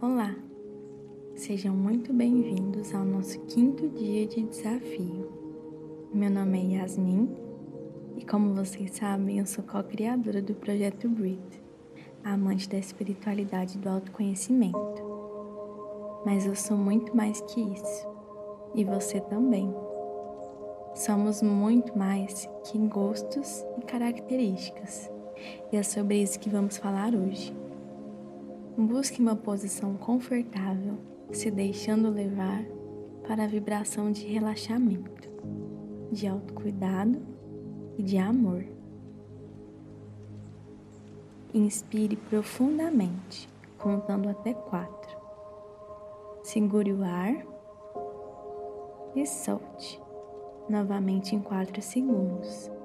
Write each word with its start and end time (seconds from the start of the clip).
Olá, 0.00 0.32
sejam 1.34 1.74
muito 1.74 2.12
bem-vindos 2.12 2.94
ao 2.94 3.04
nosso 3.04 3.40
quinto 3.46 3.88
dia 3.88 4.28
de 4.28 4.44
desafio. 4.44 5.28
Meu 6.14 6.30
nome 6.30 6.56
é 6.56 6.78
Yasmin 6.78 7.28
e, 8.16 8.24
como 8.24 8.54
vocês 8.54 8.92
sabem, 8.92 9.40
eu 9.40 9.46
sou 9.46 9.64
co-criadora 9.64 10.40
do 10.40 10.54
projeto 10.54 11.08
Breathe, 11.08 11.60
amante 12.22 12.68
da 12.68 12.78
espiritualidade 12.78 13.76
e 13.76 13.80
do 13.80 13.88
autoconhecimento. 13.88 15.02
Mas 16.24 16.46
eu 16.46 16.54
sou 16.54 16.76
muito 16.76 17.16
mais 17.16 17.40
que 17.40 17.60
isso, 17.60 18.06
e 18.76 18.84
você 18.84 19.20
também. 19.22 19.74
Somos 20.94 21.42
muito 21.42 21.98
mais 21.98 22.48
que 22.62 22.78
gostos 22.78 23.66
e 23.76 23.82
características, 23.84 25.10
e 25.72 25.76
é 25.76 25.82
sobre 25.82 26.22
isso 26.22 26.38
que 26.38 26.48
vamos 26.48 26.76
falar 26.76 27.16
hoje. 27.16 27.52
Busque 28.80 29.20
uma 29.20 29.34
posição 29.34 29.96
confortável, 29.96 30.98
se 31.32 31.50
deixando 31.50 32.08
levar 32.10 32.64
para 33.26 33.42
a 33.42 33.46
vibração 33.48 34.12
de 34.12 34.24
relaxamento, 34.24 35.28
de 36.12 36.28
autocuidado 36.28 37.20
e 37.98 38.04
de 38.04 38.16
amor. 38.18 38.64
Inspire 41.52 42.14
profundamente, 42.14 43.48
contando 43.76 44.28
até 44.28 44.54
quatro. 44.54 45.18
Segure 46.44 46.92
o 46.92 47.02
ar 47.02 47.34
e 49.16 49.26
solte 49.26 50.00
novamente 50.68 51.34
em 51.34 51.40
quatro 51.40 51.82
segundos. 51.82 52.77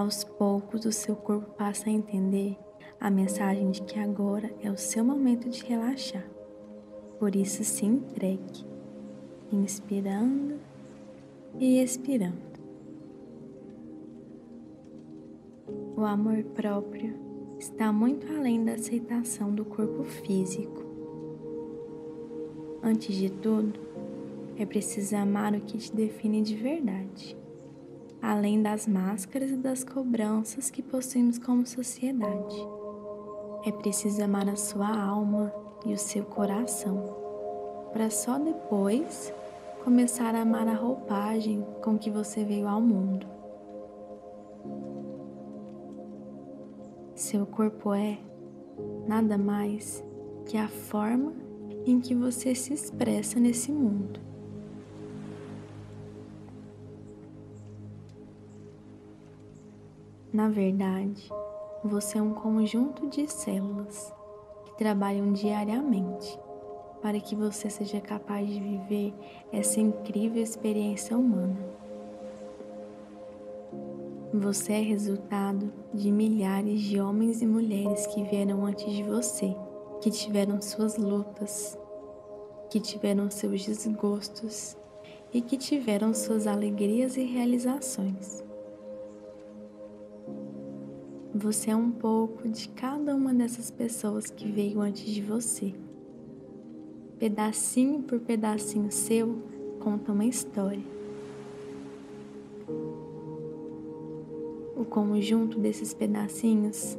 Aos 0.00 0.24
poucos, 0.24 0.86
o 0.86 0.92
seu 0.92 1.14
corpo 1.14 1.50
passa 1.58 1.90
a 1.90 1.92
entender 1.92 2.56
a 2.98 3.10
mensagem 3.10 3.70
de 3.70 3.82
que 3.82 3.98
agora 3.98 4.50
é 4.62 4.70
o 4.70 4.76
seu 4.78 5.04
momento 5.04 5.50
de 5.50 5.62
relaxar. 5.62 6.24
Por 7.18 7.36
isso, 7.36 7.62
se 7.62 7.84
entregue, 7.84 8.64
inspirando 9.52 10.58
e 11.58 11.82
expirando. 11.82 12.38
O 15.94 16.00
amor 16.00 16.44
próprio 16.54 17.14
está 17.58 17.92
muito 17.92 18.26
além 18.32 18.64
da 18.64 18.72
aceitação 18.72 19.54
do 19.54 19.66
corpo 19.66 20.02
físico. 20.04 20.82
Antes 22.82 23.14
de 23.14 23.28
tudo, 23.28 23.78
é 24.56 24.64
preciso 24.64 25.14
amar 25.14 25.52
o 25.54 25.60
que 25.60 25.76
te 25.76 25.94
define 25.94 26.40
de 26.40 26.56
verdade 26.56 27.38
além 28.22 28.62
das 28.62 28.86
máscaras 28.86 29.50
e 29.50 29.56
das 29.56 29.84
cobranças 29.84 30.70
que 30.70 30.82
possuímos 30.82 31.38
como 31.38 31.66
sociedade. 31.66 32.56
É 33.64 33.72
preciso 33.72 34.22
amar 34.22 34.48
a 34.48 34.56
sua 34.56 34.88
alma 34.88 35.52
e 35.84 35.92
o 35.92 35.98
seu 35.98 36.24
coração, 36.24 37.16
para 37.92 38.10
só 38.10 38.38
depois 38.38 39.32
começar 39.84 40.34
a 40.34 40.42
amar 40.42 40.68
a 40.68 40.74
roupagem 40.74 41.64
com 41.82 41.98
que 41.98 42.10
você 42.10 42.44
veio 42.44 42.68
ao 42.68 42.80
mundo. 42.80 43.26
Seu 47.14 47.46
corpo 47.46 47.92
é 47.92 48.18
nada 49.06 49.36
mais 49.36 50.02
que 50.46 50.56
a 50.56 50.68
forma 50.68 51.32
em 51.86 52.00
que 52.00 52.14
você 52.14 52.54
se 52.54 52.72
expressa 52.72 53.38
nesse 53.38 53.70
mundo. 53.72 54.29
Na 60.32 60.48
verdade, 60.48 61.28
você 61.82 62.18
é 62.18 62.22
um 62.22 62.32
conjunto 62.32 63.08
de 63.08 63.26
células 63.26 64.14
que 64.64 64.78
trabalham 64.78 65.32
diariamente 65.32 66.38
para 67.02 67.18
que 67.18 67.34
você 67.34 67.68
seja 67.68 68.00
capaz 68.00 68.46
de 68.46 68.60
viver 68.60 69.12
essa 69.52 69.80
incrível 69.80 70.40
experiência 70.40 71.18
humana. 71.18 71.58
Você 74.32 74.74
é 74.74 74.80
resultado 74.80 75.72
de 75.92 76.12
milhares 76.12 76.80
de 76.80 77.00
homens 77.00 77.42
e 77.42 77.46
mulheres 77.46 78.06
que 78.06 78.22
vieram 78.22 78.64
antes 78.64 78.92
de 78.92 79.02
você, 79.02 79.56
que 80.00 80.12
tiveram 80.12 80.62
suas 80.62 80.96
lutas, 80.96 81.76
que 82.70 82.78
tiveram 82.78 83.28
seus 83.32 83.66
desgostos 83.66 84.76
e 85.34 85.40
que 85.40 85.56
tiveram 85.56 86.14
suas 86.14 86.46
alegrias 86.46 87.16
e 87.16 87.24
realizações. 87.24 88.48
Você 91.34 91.70
é 91.70 91.76
um 91.76 91.92
pouco 91.92 92.48
de 92.48 92.68
cada 92.70 93.14
uma 93.14 93.32
dessas 93.32 93.70
pessoas 93.70 94.28
que 94.28 94.50
veio 94.50 94.80
antes 94.80 95.04
de 95.04 95.22
você. 95.22 95.72
Pedacinho 97.20 98.02
por 98.02 98.18
pedacinho 98.18 98.90
seu 98.90 99.38
conta 99.78 100.10
uma 100.10 100.24
história. 100.24 100.82
O 104.76 104.84
conjunto 104.84 105.56
desses 105.56 105.94
pedacinhos 105.94 106.98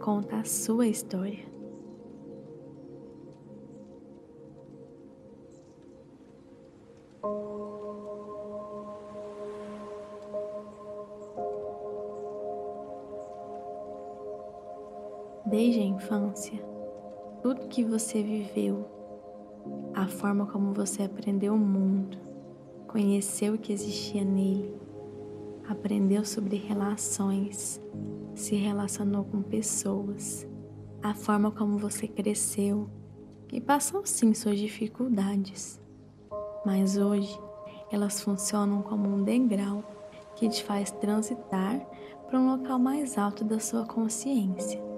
conta 0.00 0.36
a 0.36 0.44
sua 0.44 0.86
história. 0.86 1.53
Desde 15.56 15.78
a 15.78 15.84
infância, 15.84 16.60
tudo 17.40 17.68
que 17.68 17.84
você 17.84 18.20
viveu, 18.20 18.88
a 19.94 20.08
forma 20.08 20.46
como 20.46 20.74
você 20.74 21.04
aprendeu 21.04 21.54
o 21.54 21.56
mundo, 21.56 22.18
conheceu 22.88 23.54
o 23.54 23.58
que 23.58 23.72
existia 23.72 24.24
nele, 24.24 24.74
aprendeu 25.68 26.24
sobre 26.24 26.56
relações, 26.56 27.80
se 28.34 28.56
relacionou 28.56 29.22
com 29.22 29.42
pessoas, 29.42 30.44
a 31.00 31.14
forma 31.14 31.52
como 31.52 31.78
você 31.78 32.08
cresceu 32.08 32.90
e 33.52 33.60
passou 33.60 34.04
sim 34.04 34.34
suas 34.34 34.58
dificuldades, 34.58 35.80
mas 36.66 36.96
hoje 36.96 37.38
elas 37.92 38.20
funcionam 38.20 38.82
como 38.82 39.08
um 39.08 39.22
degrau 39.22 39.84
que 40.34 40.48
te 40.48 40.64
faz 40.64 40.90
transitar 40.90 41.78
para 42.26 42.40
um 42.40 42.56
local 42.56 42.76
mais 42.80 43.16
alto 43.16 43.44
da 43.44 43.60
sua 43.60 43.86
consciência 43.86 44.93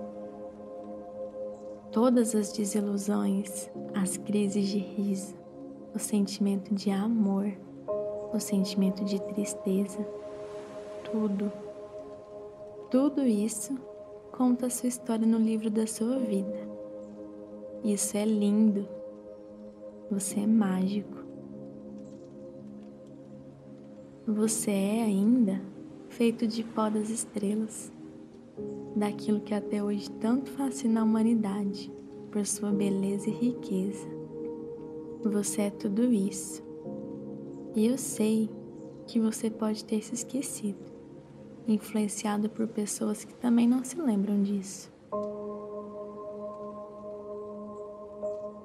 todas 1.97 2.35
as 2.35 2.53
desilusões, 2.53 3.71
as 3.95 4.19
crises 4.19 4.69
de 4.69 4.77
riso, 4.77 5.35
o 5.95 5.99
sentimento 5.99 6.75
de 6.75 6.91
amor, 6.91 7.51
o 8.35 8.39
sentimento 8.39 9.03
de 9.03 9.19
tristeza, 9.19 10.07
tudo, 11.11 11.51
tudo 12.91 13.23
isso 13.23 13.75
conta 14.31 14.67
a 14.67 14.71
sua 14.71 14.91
história 14.91 15.27
no 15.27 15.39
livro 15.39 15.71
da 15.71 15.87
sua 15.87 16.19
vida. 16.19 16.69
Isso 17.83 18.15
é 18.15 18.27
lindo. 18.27 18.87
Você 20.11 20.41
é 20.41 20.47
mágico. 20.47 21.17
Você 24.27 24.71
é 24.71 25.03
ainda 25.03 25.63
feito 26.11 26.47
de 26.47 26.63
pó 26.63 26.91
das 26.91 27.09
estrelas 27.09 27.91
daquilo 28.97 29.41
que 29.41 29.53
até 29.53 29.85
hoje 29.85 30.11
tanto 30.13 30.51
fascina 30.53 31.01
a 31.03 31.05
humanidade 31.05 31.93
por 32.33 32.47
sua 32.47 32.73
beleza 32.73 33.29
e 33.29 33.33
riqueza. 33.33 34.09
Você 35.23 35.63
é 35.63 35.71
tudo 35.71 36.05
isso. 36.05 36.65
E 37.75 37.87
eu 37.87 37.99
sei 37.99 38.49
que 39.07 39.21
você 39.21 39.51
pode 39.51 39.85
ter 39.85 40.03
se 40.03 40.15
esquecido, 40.15 40.91
influenciado 41.69 42.49
por 42.49 42.67
pessoas 42.69 43.23
que 43.23 43.35
também 43.35 43.69
não 43.69 43.85
se 43.85 44.01
lembram 44.01 44.43
disso. 44.43 44.91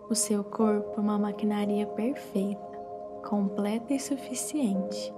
O 0.09 0.15
seu 0.15 0.43
corpo 0.43 0.93
é 0.97 1.01
uma 1.01 1.17
maquinaria 1.17 1.85
perfeita, 1.87 2.79
completa 3.27 3.93
e 3.93 3.99
suficiente, 3.99 5.13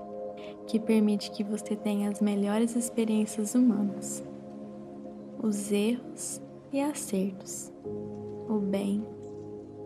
que 0.67 0.79
permite 0.79 1.31
que 1.31 1.43
você 1.43 1.75
tenha 1.75 2.09
as 2.09 2.19
melhores 2.19 2.75
experiências 2.75 3.53
humanas 3.55 4.23
os 5.43 5.73
erros 5.73 6.41
e 6.71 6.79
acertos, 6.79 7.69
o 8.47 8.59
bem 8.59 9.05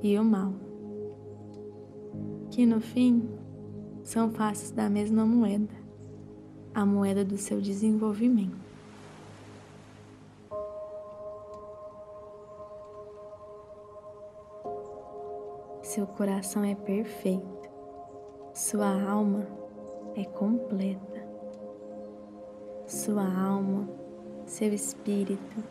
e 0.04 0.16
o 0.20 0.24
mal, 0.24 0.54
que 2.52 2.64
no 2.64 2.80
fim 2.80 3.28
são 4.04 4.30
faces 4.30 4.70
da 4.70 4.88
mesma 4.88 5.26
moeda, 5.26 5.74
a 6.76 6.86
moeda 6.86 7.26
do 7.26 7.38
seu 7.38 7.60
desenvolvimento. 7.60 8.68
Seu 15.82 16.06
coração 16.06 16.64
é 16.64 16.76
perfeito 16.76 17.70
Sua 18.54 18.88
alma 19.10 19.48
é 20.16 20.24
completa. 20.26 21.26
Sua 22.86 23.24
alma, 23.24 23.90
seu 24.48 24.74
espírito, 24.74 25.64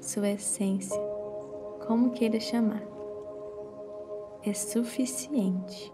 sua 0.00 0.30
essência, 0.30 1.00
como 1.86 2.12
queira 2.12 2.40
chamar, 2.40 2.82
é 4.42 4.54
suficiente. 4.54 5.92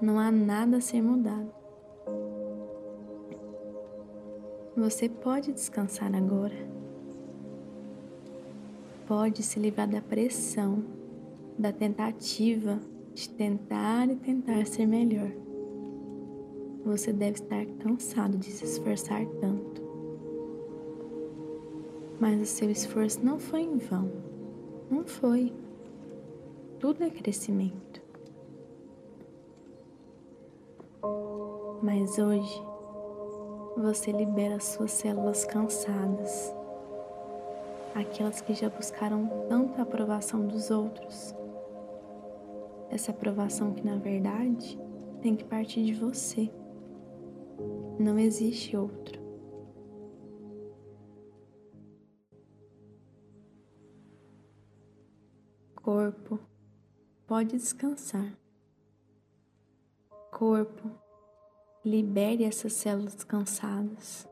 Não 0.00 0.18
há 0.18 0.32
nada 0.32 0.78
a 0.78 0.80
ser 0.80 1.02
mudado. 1.02 1.52
Você 4.74 5.10
pode 5.10 5.52
descansar 5.52 6.14
agora. 6.14 6.56
Pode 9.06 9.42
se 9.42 9.60
livrar 9.60 9.88
da 9.88 10.00
pressão, 10.00 10.82
da 11.58 11.70
tentativa 11.70 12.80
de 13.12 13.28
tentar 13.28 14.08
e 14.08 14.16
tentar 14.16 14.66
ser 14.66 14.86
melhor. 14.86 15.30
Você 16.82 17.12
deve 17.12 17.42
estar 17.42 17.66
cansado 17.78 18.38
de 18.38 18.50
se 18.50 18.64
esforçar 18.64 19.26
tanto. 19.38 19.79
Mas 22.20 22.38
o 22.38 22.44
seu 22.44 22.70
esforço 22.70 23.24
não 23.24 23.38
foi 23.40 23.62
em 23.62 23.78
vão. 23.78 24.10
Não 24.90 25.04
foi. 25.06 25.54
Tudo 26.78 27.02
é 27.02 27.08
crescimento. 27.08 28.02
Mas 31.82 32.18
hoje 32.18 32.62
você 33.74 34.12
libera 34.12 34.60
suas 34.60 34.90
células 34.90 35.46
cansadas, 35.46 36.54
aquelas 37.94 38.42
que 38.42 38.52
já 38.52 38.68
buscaram 38.68 39.26
tanta 39.48 39.80
aprovação 39.80 40.46
dos 40.46 40.70
outros. 40.70 41.34
Essa 42.90 43.12
aprovação 43.12 43.72
que 43.72 43.86
na 43.86 43.96
verdade 43.96 44.78
tem 45.22 45.34
que 45.34 45.44
partir 45.44 45.84
de 45.84 45.94
você. 45.94 46.50
Não 47.98 48.18
existe 48.18 48.76
outro. 48.76 49.19
Corpo, 55.92 56.38
pode 57.26 57.56
descansar. 57.56 58.38
Corpo, 60.30 60.88
Libere 61.84 62.44
essas 62.44 62.74
células 62.74 63.24
cansadas. 63.24 64.28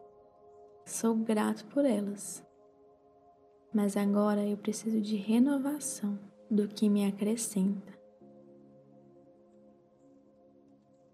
Sou 0.87 1.17
grato 1.17 1.67
por 1.67 1.85
elas. 1.85 2.47
Mas 3.75 3.97
agora 3.97 4.47
eu 4.47 4.57
preciso 4.57 5.01
de 5.01 5.17
renovação 5.17 6.17
do 6.49 6.69
que 6.69 6.89
me 6.89 7.05
acrescenta. 7.05 7.93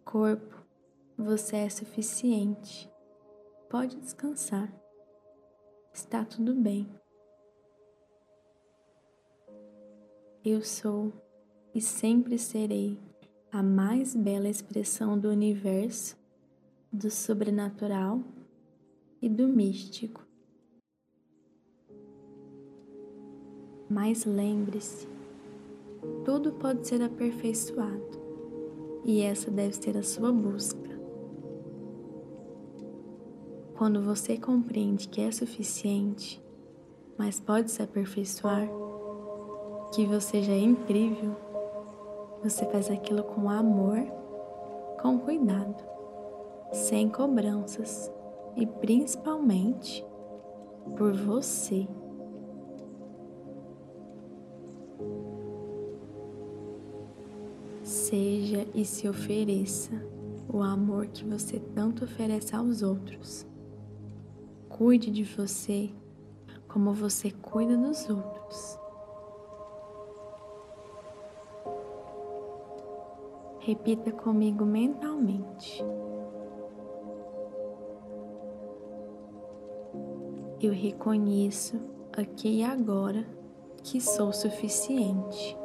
Corpo, 0.05 0.63
você 1.17 1.57
é 1.57 1.71
suficiente. 1.71 2.93
Pode 3.71 3.97
descansar. 3.97 4.71
Está 5.95 6.23
tudo 6.23 6.55
bem. 6.55 6.87
Eu 10.47 10.61
sou 10.61 11.11
e 11.75 11.81
sempre 11.81 12.37
serei 12.37 12.99
a 13.51 13.63
mais 13.63 14.15
bela 14.15 14.47
expressão 14.47 15.19
do 15.19 15.31
universo 15.31 16.19
do 16.93 17.11
sobrenatural 17.11 18.21
e 19.23 19.29
do 19.31 19.49
místico. 19.49 20.23
Mas 23.89 24.27
lembre-se, 24.27 25.09
tudo 26.27 26.53
pode 26.53 26.87
ser 26.87 27.01
aperfeiçoado 27.01 28.21
e 29.03 29.23
essa 29.23 29.51
deve 29.51 29.75
ser 29.75 29.97
a 29.97 30.03
sua 30.03 30.31
busca. 30.31 30.91
Quando 33.79 34.03
você 34.03 34.37
compreende 34.37 35.09
que 35.09 35.23
é 35.23 35.33
suficiente, 35.33 36.39
mas 37.17 37.41
pode 37.41 37.71
se 37.71 37.81
aperfeiçoar, 37.81 38.84
que 39.95 40.05
você 40.05 40.43
já 40.43 40.53
é 40.53 40.59
incrível, 40.59 41.37
você 42.43 42.67
faz 42.67 42.91
aquilo 42.91 43.23
com 43.23 43.49
amor, 43.49 44.01
com 45.01 45.21
cuidado 45.21 45.85
sem 46.73 47.09
cobranças 47.09 48.11
e 48.57 48.67
principalmente 48.67 50.05
por 50.97 51.13
você. 51.13 51.87
Seja 57.85 58.67
e 58.75 58.85
se 58.85 59.09
ofereça 59.09 59.93
o 60.53 60.61
amor 60.61 61.07
que 61.07 61.25
você 61.25 61.61
tanto 61.73 62.05
oferece 62.05 62.57
aos 62.57 62.83
outros. 62.83 63.47
Cuide 64.69 65.09
de 65.09 65.23
você 65.23 65.91
como 66.67 66.93
você 66.93 67.31
cuida 67.31 67.77
dos 67.77 68.09
outros. 68.11 68.84
Repita 73.65 74.13
comigo 74.13 74.65
mentalmente. 74.65 75.83
eu 80.67 80.73
reconheço 80.73 81.79
aqui 82.13 82.61
e 82.61 82.65
agora 82.65 83.27
que 83.83 84.01
sou 84.01 84.33
suficiente. 84.33 85.57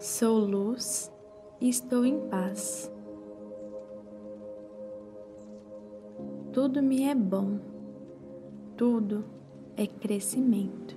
Sou 0.00 0.38
luz 0.38 1.12
e 1.60 1.68
estou 1.68 2.04
em 2.04 2.18
paz. 2.28 2.90
Tudo 6.52 6.82
me 6.82 7.04
é 7.04 7.14
bom, 7.14 7.58
tudo 8.76 9.24
é 9.76 9.86
crescimento. 9.86 10.93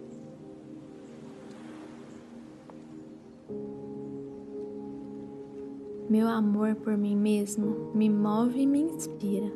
Meu 6.09 6.27
amor 6.29 6.73
por 6.75 6.95
mim 6.95 7.17
mesmo 7.17 7.91
me 7.93 8.09
move 8.09 8.61
e 8.61 8.65
me 8.65 8.79
inspira, 8.79 9.51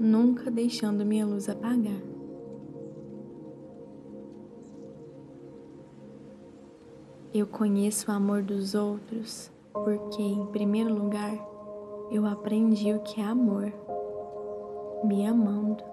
nunca 0.00 0.50
deixando 0.50 1.06
minha 1.06 1.24
luz 1.24 1.48
apagar. 1.48 2.02
Eu 7.32 7.46
conheço 7.46 8.10
o 8.10 8.14
amor 8.14 8.42
dos 8.42 8.74
outros 8.74 9.52
porque, 9.72 10.20
em 10.20 10.46
primeiro 10.46 10.92
lugar, 10.92 11.38
eu 12.10 12.26
aprendi 12.26 12.92
o 12.92 13.00
que 13.00 13.20
é 13.20 13.24
amor, 13.24 13.72
me 15.04 15.24
amando. 15.24 15.84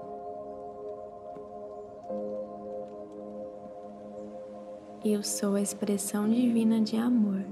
Eu 5.03 5.21
sou 5.21 5.53
a 5.53 5.61
expressão 5.61 6.27
divina 6.27 6.81
de 6.81 6.97
amor. 6.97 7.45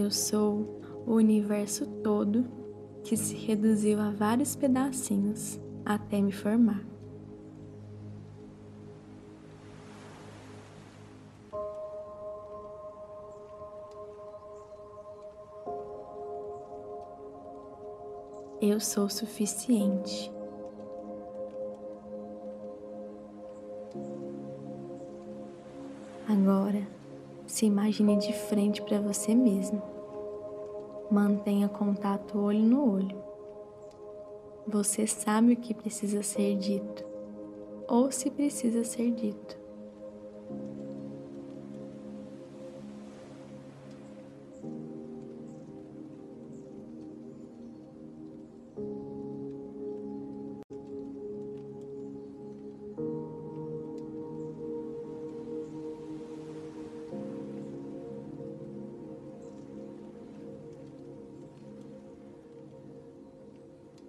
Eu 0.00 0.12
sou 0.12 0.80
o 1.04 1.14
universo 1.14 1.84
todo 2.04 2.46
que 3.02 3.16
se 3.16 3.34
reduziu 3.34 3.98
a 3.98 4.12
vários 4.12 4.54
pedacinhos 4.54 5.58
até 5.84 6.20
me 6.20 6.30
formar. 6.30 6.84
Eu 18.62 18.78
sou 18.78 19.08
suficiente. 19.08 20.30
Agora, 26.28 26.86
se 27.48 27.64
imagine 27.64 28.16
de 28.18 28.32
frente 28.32 28.82
para 28.82 29.00
você 29.00 29.34
mesmo. 29.34 29.82
Mantenha 31.10 31.66
contato 31.68 32.38
olho 32.38 32.60
no 32.60 32.92
olho. 32.92 33.18
Você 34.66 35.06
sabe 35.06 35.54
o 35.54 35.56
que 35.56 35.72
precisa 35.72 36.22
ser 36.22 36.56
dito, 36.56 37.04
ou 37.88 38.12
se 38.12 38.30
precisa 38.30 38.84
ser 38.84 39.10
dito. 39.12 39.57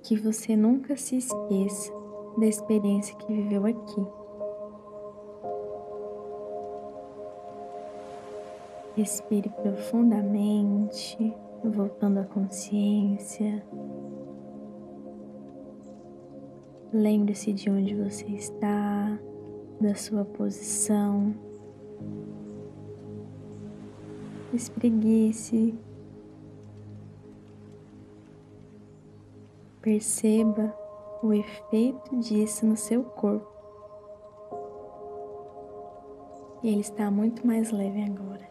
Que 0.10 0.16
você 0.16 0.56
nunca 0.56 0.98
se 0.98 1.18
esqueça 1.18 1.94
da 2.36 2.48
experiência 2.48 3.16
que 3.16 3.32
viveu 3.32 3.64
aqui. 3.64 4.08
Respire 8.98 9.50
profundamente, 9.50 11.32
voltando 11.64 12.22
à 12.22 12.24
consciência. 12.24 13.64
Lembre-se 16.92 17.54
de 17.54 17.70
onde 17.70 17.94
você 17.94 18.26
está, 18.30 19.16
da 19.80 19.94
sua 19.94 20.26
posição. 20.26 21.36
Espreguice. 24.52 25.78
Perceba 29.82 30.76
o 31.24 31.34
efeito 31.34 32.18
disso 32.18 32.66
no 32.66 32.76
seu 32.76 33.04
corpo. 33.04 33.48
Ele 36.62 36.82
está 36.82 37.10
muito 37.10 37.48
mais 37.48 37.72
leve 37.72 38.04
agora. 38.04 38.50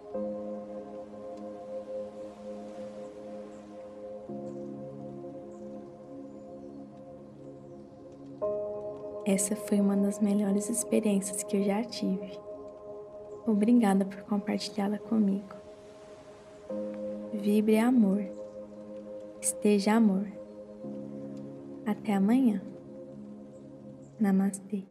Essa 9.27 9.55
foi 9.55 9.79
uma 9.79 9.95
das 9.95 10.21
melhores 10.21 10.71
experiências 10.71 11.43
que 11.43 11.59
eu 11.59 11.63
já 11.63 11.85
tive. 11.85 12.41
Obrigada 13.47 14.07
por 14.07 14.23
compartilhá-la 14.23 14.99
comigo. 14.99 15.55
Vibre 17.35 17.79
amor. 17.79 18.25
Esteja 19.39 19.93
amor. 19.93 20.38
Até 21.89 22.13
amanhã. 22.13 22.61
Namastê. 24.21 24.89